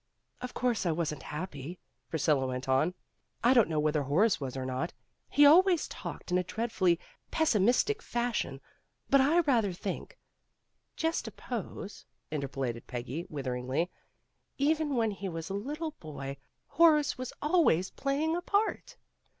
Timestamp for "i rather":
9.21-9.71